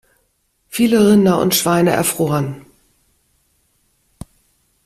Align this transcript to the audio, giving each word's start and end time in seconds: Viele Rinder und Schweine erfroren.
Viele 0.67 1.07
Rinder 1.11 1.37
und 1.39 1.53
Schweine 1.53 1.91
erfroren. 1.91 2.65